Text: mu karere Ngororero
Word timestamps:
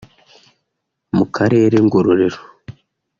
mu 1.15 1.25
karere 1.35 1.75
Ngororero 1.85 2.39